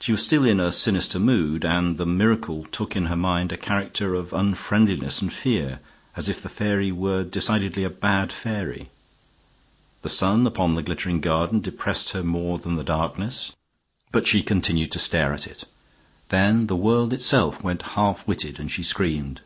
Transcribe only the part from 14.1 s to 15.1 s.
but she continued to